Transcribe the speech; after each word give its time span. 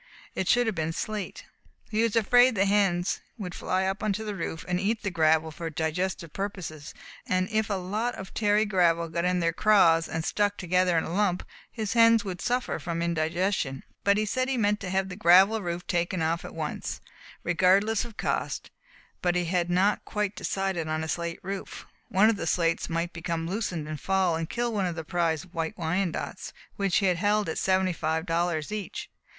It 0.33 0.47
should 0.47 0.65
have 0.65 0.73
been 0.73 0.93
slate. 0.93 1.45
He 1.91 2.01
was 2.01 2.15
afraid 2.15 2.55
the 2.55 2.65
hens 2.65 3.21
would 3.37 3.53
fly 3.53 3.85
up 3.85 4.01
onto 4.01 4.25
the 4.25 4.33
roof 4.33 4.65
and 4.67 4.79
eat 4.79 5.03
the 5.03 5.11
gravel 5.11 5.51
for 5.51 5.69
digestive 5.69 6.33
purposes, 6.33 6.95
and 7.27 7.47
if 7.51 7.69
a 7.69 7.75
lot 7.75 8.15
of 8.15 8.33
tarry 8.33 8.65
gravel 8.65 9.09
got 9.09 9.25
in 9.25 9.41
their 9.41 9.53
craws 9.53 10.07
and 10.09 10.25
stuck 10.25 10.57
together 10.57 10.97
in 10.97 11.03
a 11.03 11.13
lump, 11.13 11.45
his 11.71 11.93
hens 11.93 12.25
would 12.25 12.41
suffer 12.41 12.79
from 12.79 13.03
indigestion. 13.03 13.83
But 14.03 14.17
he 14.17 14.25
said 14.25 14.49
he 14.49 14.57
meant 14.57 14.79
to 14.79 14.89
have 14.89 15.07
the 15.07 15.15
gravel 15.15 15.61
roof 15.61 15.85
taken 15.85 16.23
off 16.23 16.43
at 16.43 16.55
once, 16.55 16.99
regardless 17.43 18.03
of 18.03 18.17
cost, 18.17 18.71
but 19.21 19.35
he 19.35 19.45
had 19.45 19.69
not 19.69 20.03
quite 20.03 20.35
decided 20.35 20.87
on 20.87 21.03
a 21.03 21.07
slate 21.07 21.37
roof. 21.43 21.85
One 22.09 22.27
of 22.27 22.37
the 22.37 22.47
slates 22.47 22.89
might 22.89 23.13
become 23.13 23.47
loosened 23.47 23.87
and 23.87 23.99
fall 24.01 24.35
and 24.35 24.49
kill 24.49 24.73
one 24.73 24.87
of 24.87 24.95
his 24.95 25.05
prize 25.05 25.45
White 25.45 25.77
Wyandottes, 25.77 26.53
which 26.75 26.97
he 26.97 27.05
held 27.05 27.47
at 27.47 27.59
seventy 27.59 27.93
five 27.93 28.25
dollars 28.25 28.71
each. 28.71 29.11